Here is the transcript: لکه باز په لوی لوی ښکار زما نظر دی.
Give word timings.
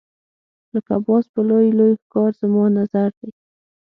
لکه 0.73 0.93
باز 1.05 1.25
په 1.33 1.39
لوی 1.49 1.67
لوی 1.77 1.93
ښکار 2.01 2.31
زما 2.41 2.65
نظر 2.79 3.09
دی. 3.19 3.29